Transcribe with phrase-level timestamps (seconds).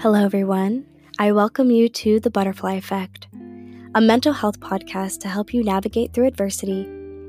[0.00, 0.86] Hello, everyone.
[1.18, 3.26] I welcome you to The Butterfly Effect,
[3.96, 6.84] a mental health podcast to help you navigate through adversity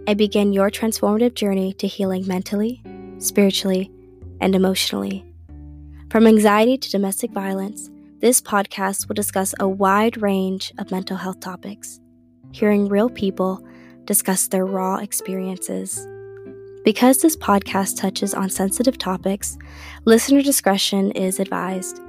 [0.06, 2.84] and begin your transformative journey to healing mentally,
[3.18, 3.92] spiritually,
[4.40, 5.26] and emotionally.
[6.12, 11.40] From anxiety to domestic violence, this podcast will discuss a wide range of mental health
[11.40, 12.00] topics,
[12.52, 13.66] hearing real people
[14.06, 16.08] discuss their raw experiences.
[16.86, 19.58] Because this podcast touches on sensitive topics,
[20.06, 22.00] listener discretion is advised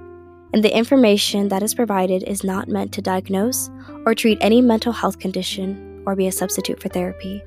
[0.53, 3.71] and the information that is provided is not meant to diagnose
[4.05, 7.43] or treat any mental health condition or be a substitute for therapy.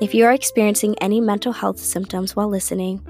[0.00, 3.04] If you are experiencing any mental health symptoms while listening,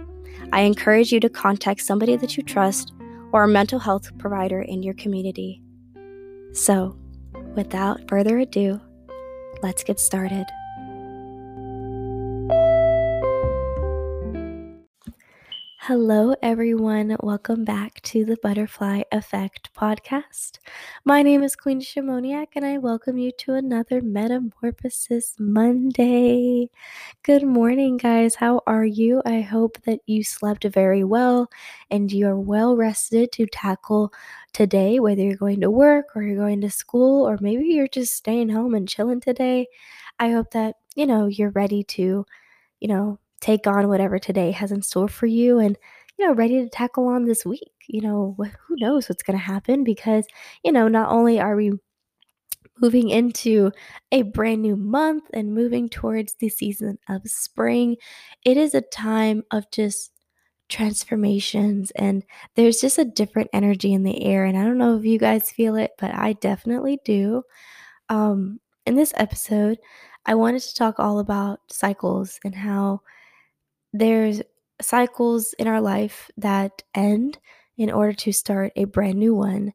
[0.52, 2.92] I encourage you to contact somebody that you trust
[3.32, 5.62] or a mental health provider in your community.
[6.52, 6.96] So,
[7.54, 8.80] without further ado,
[9.62, 10.46] let's get started.
[15.90, 17.16] Hello, everyone.
[17.18, 20.58] Welcome back to the Butterfly Effect podcast.
[21.04, 26.70] My name is Queen Shimoniak, and I welcome you to another Metamorphosis Monday.
[27.24, 28.36] Good morning, guys.
[28.36, 29.20] How are you?
[29.26, 31.50] I hope that you slept very well
[31.90, 34.12] and you're well rested to tackle
[34.52, 38.14] today, whether you're going to work or you're going to school, or maybe you're just
[38.14, 39.66] staying home and chilling today.
[40.20, 42.24] I hope that, you know, you're ready to,
[42.78, 45.76] you know, take on whatever today has in store for you and
[46.18, 47.70] you know ready to tackle on this week.
[47.88, 50.26] You know who knows what's going to happen because
[50.62, 51.72] you know not only are we
[52.80, 53.70] moving into
[54.12, 57.96] a brand new month and moving towards the season of spring
[58.44, 60.12] it is a time of just
[60.68, 62.24] transformations and
[62.54, 65.50] there's just a different energy in the air and i don't know if you guys
[65.50, 67.42] feel it but i definitely do.
[68.08, 69.78] Um in this episode
[70.26, 73.00] i wanted to talk all about cycles and how
[73.92, 74.42] there's
[74.80, 77.38] cycles in our life that end
[77.76, 79.72] in order to start a brand new one.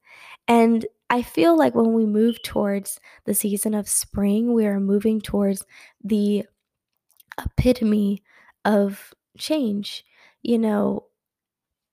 [0.47, 5.21] And I feel like when we move towards the season of spring, we are moving
[5.21, 5.63] towards
[6.03, 6.45] the
[7.43, 8.23] epitome
[8.63, 10.03] of change.
[10.41, 11.05] You know,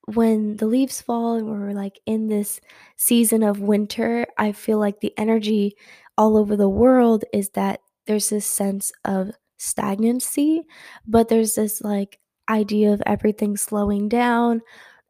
[0.06, 2.60] when the leaves fall and we're like in this
[2.96, 5.76] season of winter, I feel like the energy
[6.18, 9.30] all over the world is that there's this sense of
[9.62, 10.66] stagnancy,
[11.06, 12.18] but there's this like
[12.48, 14.60] idea of everything slowing down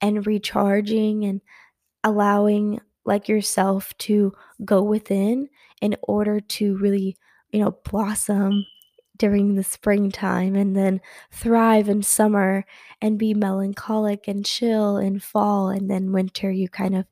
[0.01, 1.41] and recharging and
[2.05, 4.33] allowing like yourself to
[4.65, 5.49] go within
[5.81, 7.17] in order to really,
[7.51, 8.65] you know, blossom
[9.19, 12.65] during the springtime and then thrive in summer
[13.01, 17.07] and be melancholic and chill in fall and then winter you kind of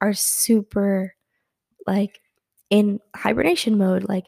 [0.00, 1.14] are super
[1.86, 2.20] like
[2.70, 4.26] in hibernation mode like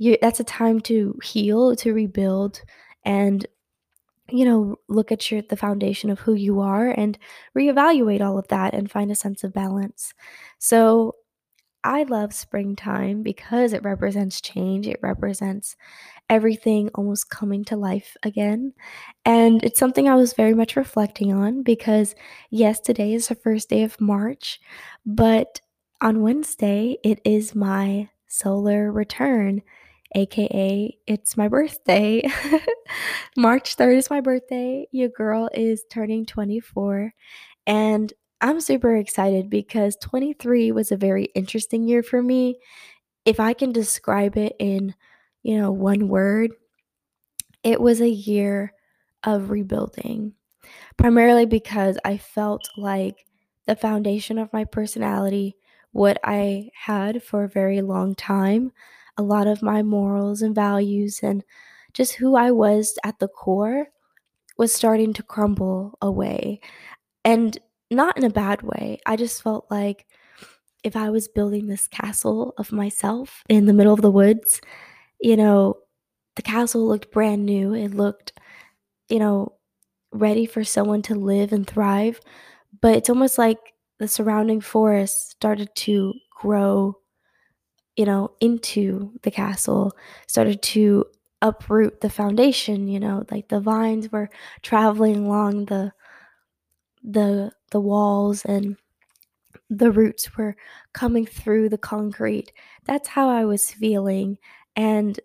[0.00, 2.62] you that's a time to heal, to rebuild
[3.04, 3.46] and
[4.30, 7.18] you know, look at your the foundation of who you are and
[7.56, 10.14] reevaluate all of that and find a sense of balance.
[10.58, 11.16] So,
[11.84, 14.86] I love springtime because it represents change.
[14.86, 15.76] It represents
[16.28, 18.74] everything almost coming to life again.
[19.24, 22.14] And it's something I was very much reflecting on because,
[22.50, 24.60] yes, today is the first day of March,
[25.06, 25.60] but
[26.02, 29.62] on Wednesday, it is my solar return
[30.14, 32.22] aka it's my birthday.
[33.36, 34.86] March 3rd is my birthday.
[34.90, 37.12] Your girl is turning 24
[37.66, 42.58] and I'm super excited because 23 was a very interesting year for me.
[43.24, 44.94] If I can describe it in,
[45.42, 46.52] you know, one word,
[47.62, 48.72] it was a year
[49.24, 50.32] of rebuilding.
[50.96, 53.26] Primarily because I felt like
[53.66, 55.56] the foundation of my personality,
[55.92, 58.72] what I had for a very long time,
[59.20, 61.44] a lot of my morals and values and
[61.92, 63.88] just who I was at the core
[64.56, 66.60] was starting to crumble away.
[67.24, 67.58] And
[67.90, 69.00] not in a bad way.
[69.04, 70.06] I just felt like
[70.82, 74.60] if I was building this castle of myself in the middle of the woods,
[75.20, 75.76] you know,
[76.36, 77.74] the castle looked brand new.
[77.74, 78.32] It looked,
[79.08, 79.56] you know,
[80.12, 82.20] ready for someone to live and thrive.
[82.80, 83.58] But it's almost like
[83.98, 86.96] the surrounding forest started to grow
[88.00, 89.92] you know, into the castle,
[90.26, 91.04] started to
[91.42, 94.30] uproot the foundation, you know, like the vines were
[94.62, 95.92] traveling along the
[97.02, 98.76] the the walls and
[99.70, 100.56] the roots were
[100.92, 102.52] coming through the concrete.
[102.86, 104.38] That's how I was feeling
[104.76, 105.18] and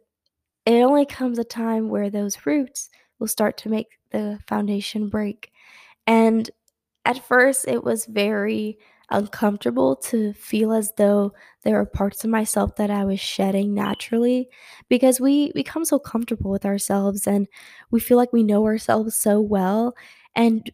[0.65, 2.89] it only comes a time where those roots
[3.19, 5.51] will start to make the foundation break.
[6.07, 6.49] And
[7.05, 8.79] at first it was very
[9.09, 14.49] uncomfortable to feel as though there are parts of myself that I was shedding naturally
[14.89, 17.47] because we become so comfortable with ourselves and
[17.91, 19.95] we feel like we know ourselves so well
[20.35, 20.71] and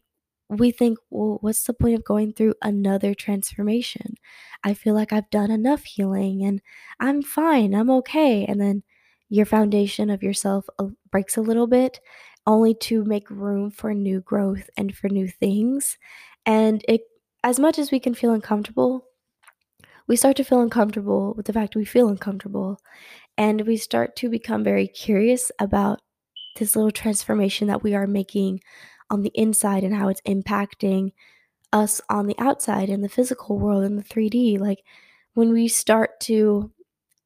[0.50, 4.16] we think, well, what's the point of going through another transformation?
[4.64, 6.62] I feel like I've done enough healing and
[7.00, 8.46] I'm fine, I'm okay.
[8.46, 8.84] And then
[9.30, 12.02] your foundation of yourself uh, breaks a little bit,
[12.46, 15.98] only to make room for new growth and for new things.
[16.46, 17.02] And it,
[17.44, 19.06] as much as we can feel uncomfortable,
[20.08, 22.80] we start to feel uncomfortable with the fact we feel uncomfortable.
[23.38, 26.02] And we start to become very curious about
[26.58, 28.62] this little transformation that we are making
[29.10, 31.12] on the inside and how it's impacting
[31.74, 34.60] us on the outside in the physical world in the 3D.
[34.60, 34.84] Like
[35.34, 36.72] when we start to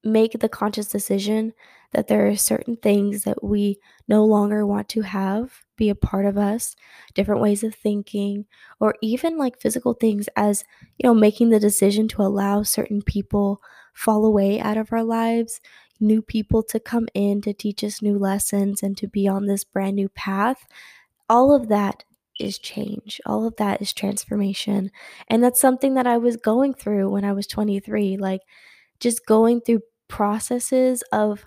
[0.04, 1.54] make the conscious decision
[1.92, 6.26] that there are certain things that we no longer want to have be a part
[6.26, 6.76] of us,
[7.14, 8.46] different ways of thinking,
[8.80, 10.64] or even like physical things as,
[10.98, 13.62] you know, making the decision to allow certain people
[13.94, 15.62] fall away out of our lives,
[16.00, 19.64] new people to come in to teach us new lessons and to be on this
[19.64, 20.68] brand new path.
[21.30, 22.04] All of that
[22.40, 23.22] is change.
[23.26, 24.92] All of that is transformation.
[25.30, 28.42] And that's something that I was going through when I was 23, like
[29.00, 31.46] just going through processes of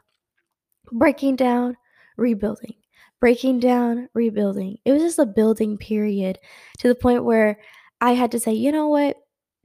[0.90, 1.76] breaking down,
[2.16, 2.74] rebuilding,
[3.20, 4.78] breaking down, rebuilding.
[4.84, 6.38] It was just a building period
[6.78, 7.58] to the point where
[8.00, 9.16] I had to say, you know what?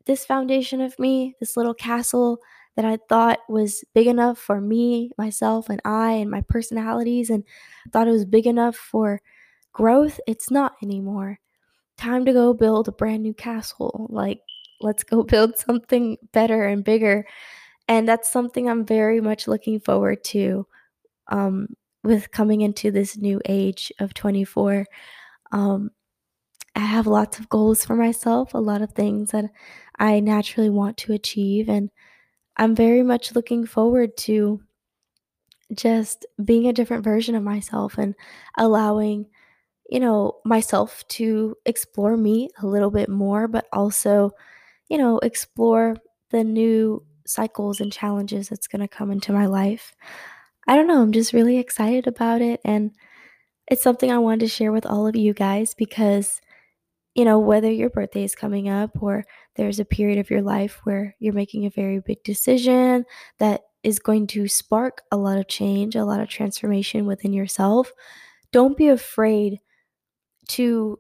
[0.06, 2.40] This foundation of me, this little castle
[2.76, 7.44] that I thought was big enough for me, myself, and I, and my personalities, and
[7.92, 9.22] thought it was big enough for
[9.74, 11.40] growth, it's not anymore.
[11.98, 14.08] Time to go build a brand new castle.
[14.10, 14.42] Like,
[14.82, 17.26] let's go build something better and bigger.
[17.88, 20.66] And that's something I'm very much looking forward to
[21.28, 21.68] um,
[22.04, 24.86] with coming into this new age of 24.
[25.52, 25.92] Um,
[26.76, 29.46] I have lots of goals for myself, a lot of things that
[30.00, 31.70] I naturally want to achieve.
[31.70, 31.92] And
[32.58, 34.62] I'm very much looking forward to
[35.74, 38.16] just being a different version of myself and
[38.58, 39.28] allowing,
[39.90, 44.32] you know, myself to explore me a little bit more, but also,
[44.90, 45.96] you know, explore
[46.32, 49.96] the new cycles and challenges that's going to come into my life.
[50.68, 52.62] I don't know, I'm just really excited about it.
[52.64, 52.92] And
[53.68, 56.42] it's something I wanted to share with all of you guys because,
[57.16, 59.26] you know, whether your birthday is coming up or
[59.56, 63.06] there's a period of your life where you're making a very big decision
[63.40, 67.92] that is going to spark a lot of change, a lot of transformation within yourself,
[68.52, 69.60] don't be afraid
[70.48, 71.00] to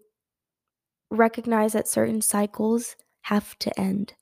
[1.09, 4.13] recognize that certain cycles have to end.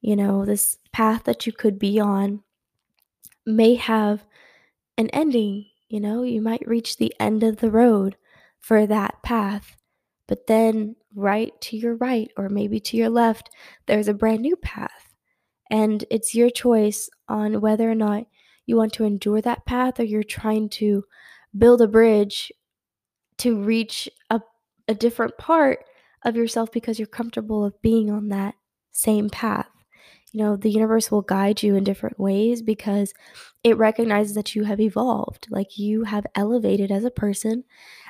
[0.00, 2.42] You know, this path that you could be on
[3.46, 4.24] may have
[4.98, 5.66] an ending.
[5.88, 8.16] You know, you might reach the end of the road
[8.60, 9.76] for that path,
[10.26, 13.48] but then right to your right, or maybe to your left,
[13.86, 15.14] there's a brand new path.
[15.70, 18.26] And it's your choice on whether or not
[18.66, 21.04] you want to endure that path or you're trying to
[21.56, 22.52] build a bridge
[23.38, 24.40] to reach a,
[24.88, 25.84] a different part
[26.24, 28.54] of yourself because you're comfortable of being on that
[28.90, 29.68] same path
[30.32, 33.12] you know, the universe will guide you in different ways because
[33.64, 37.64] it recognizes that you have evolved, like you have elevated as a person.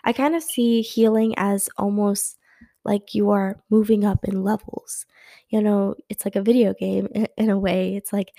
[0.05, 2.39] I kind of see healing as almost
[2.85, 5.07] like you are moving up in levels.
[5.49, 7.97] You know, it's like a video game in a way.
[7.97, 8.33] It's like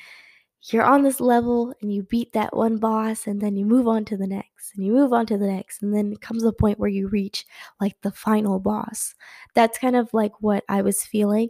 [0.63, 4.03] you're on this level and you beat that one boss and then you move on
[4.05, 6.79] to the next and you move on to the next and then comes a point
[6.79, 7.45] where you reach
[7.79, 9.15] like the final boss.
[9.55, 11.49] That's kind of like what I was feeling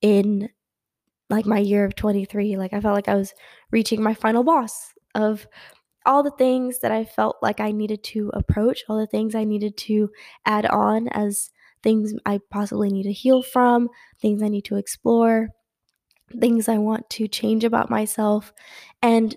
[0.00, 0.48] in
[1.30, 3.34] like my year of 23 like i felt like i was
[3.70, 5.46] reaching my final boss of
[6.04, 9.44] all the things that i felt like i needed to approach all the things i
[9.44, 10.10] needed to
[10.44, 11.50] add on as
[11.82, 13.88] things i possibly need to heal from
[14.20, 15.48] things i need to explore
[16.40, 18.52] things i want to change about myself
[19.02, 19.36] and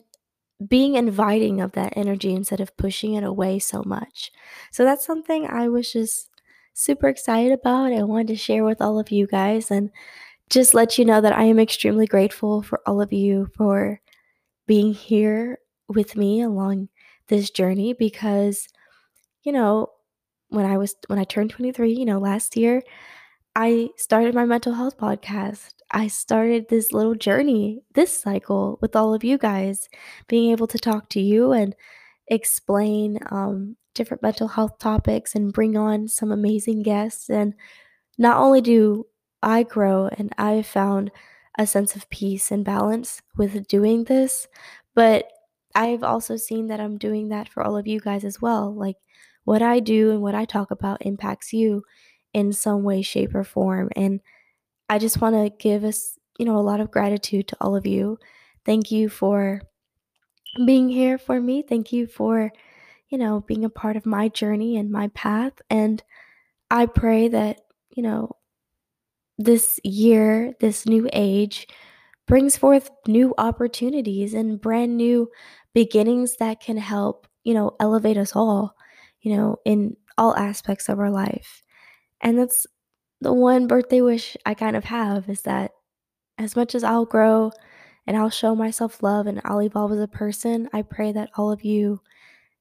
[0.67, 4.31] being inviting of that energy instead of pushing it away so much.
[4.72, 6.29] So that's something i was just
[6.74, 9.89] super excited about i wanted to share with all of you guys and
[10.50, 14.01] just let you know that I am extremely grateful for all of you for
[14.68, 16.89] being here with me along
[17.27, 18.68] this journey because
[19.44, 19.89] you know
[20.50, 22.84] when I was when I turned 23, you know, last year,
[23.56, 25.74] I started my mental health podcast.
[25.91, 29.89] I started this little journey, this cycle with all of you guys,
[30.27, 31.75] being able to talk to you and
[32.27, 37.29] explain um, different mental health topics and bring on some amazing guests.
[37.29, 37.53] And
[38.18, 39.06] not only do
[39.41, 41.12] I grow and I've found
[41.58, 44.48] a sense of peace and balance with doing this.
[44.96, 45.31] But
[45.75, 48.74] I've also seen that I'm doing that for all of you guys as well.
[48.74, 48.98] Like
[49.43, 51.84] what I do and what I talk about impacts you
[52.34, 53.89] in some way, shape, or form.
[53.96, 54.22] And
[54.89, 57.86] I just want to give us, you know, a lot of gratitude to all of
[57.86, 58.17] you.
[58.65, 59.62] Thank you for
[60.65, 61.62] being here for me.
[61.62, 62.51] Thank you for,
[63.10, 65.53] you know, being a part of my journey and my path.
[65.69, 66.03] And
[66.72, 68.36] I pray that, you know,
[69.39, 71.65] this year, this new age,
[72.27, 75.29] brings forth new opportunities and brand new
[75.74, 78.75] beginnings that can help, you know, elevate us all,
[79.22, 81.63] you know, in all aspects of our life.
[82.22, 82.67] And that's
[83.22, 85.72] the one birthday wish I kind of have is that
[86.38, 87.51] as much as I'll grow
[88.05, 91.51] and I'll show myself love and I'll evolve as a person, I pray that all
[91.51, 92.01] of you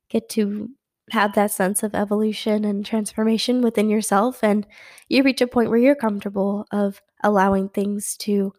[0.09, 0.71] get to
[1.13, 4.67] have that sense of evolution and transformation within yourself and
[5.09, 8.53] you reach a point where you're comfortable of allowing things to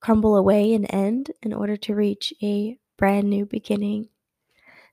[0.00, 4.08] crumble away and end in order to reach a brand new beginning.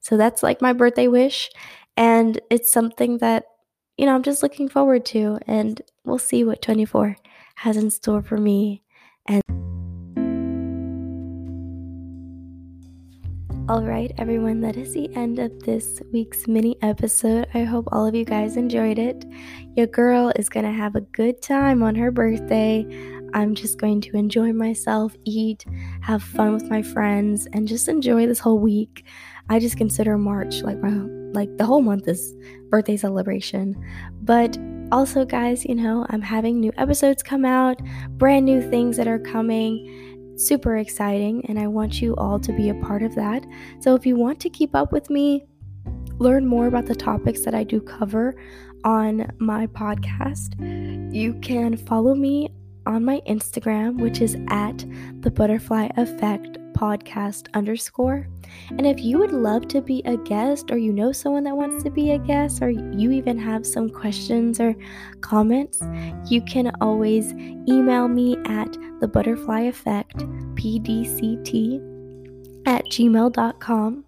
[0.01, 1.49] So that's like my birthday wish
[1.95, 3.45] and it's something that
[3.97, 7.15] you know, I'm just looking forward to and we'll see what 24
[7.57, 8.83] has in store for me
[9.27, 9.62] and
[13.69, 17.47] All right, everyone, that is the end of this week's mini episode.
[17.53, 19.23] I hope all of you guys enjoyed it.
[19.77, 22.85] Your girl is going to have a good time on her birthday.
[23.33, 25.63] I'm just going to enjoy myself, eat,
[26.01, 29.05] have fun with my friends, and just enjoy this whole week.
[29.49, 30.89] I just consider March like my
[31.31, 32.35] like the whole month is
[32.69, 33.81] birthday celebration.
[34.21, 34.57] But
[34.91, 37.79] also, guys, you know, I'm having new episodes come out,
[38.09, 40.12] brand new things that are coming
[40.45, 43.45] super exciting, and I want you all to be a part of that.
[43.79, 45.45] So, if you want to keep up with me,
[46.19, 48.35] learn more about the topics that I do cover
[48.83, 50.55] on my podcast,
[51.13, 52.49] you can follow me
[52.85, 54.85] on my Instagram, which is at
[55.21, 58.27] the butterfly effect podcast underscore.
[58.69, 61.83] And if you would love to be a guest, or you know someone that wants
[61.83, 64.75] to be a guest, or you even have some questions or
[65.21, 65.81] comments,
[66.29, 67.33] you can always
[67.67, 70.17] email me at the butterfly effect
[70.55, 71.93] pdct
[72.65, 74.05] at gmail.com.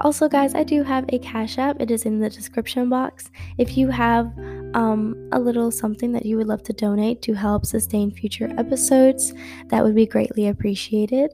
[0.00, 1.80] Also, guys, I do have a Cash App.
[1.80, 3.30] It is in the description box.
[3.58, 4.26] If you have
[4.74, 9.34] um, a little something that you would love to donate to help sustain future episodes,
[9.68, 11.32] that would be greatly appreciated.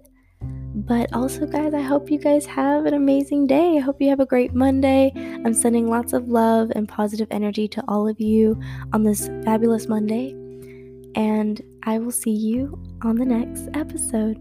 [0.75, 3.77] But also, guys, I hope you guys have an amazing day.
[3.77, 5.13] I hope you have a great Monday.
[5.15, 8.59] I'm sending lots of love and positive energy to all of you
[8.93, 10.31] on this fabulous Monday.
[11.15, 14.39] And I will see you on the next episode.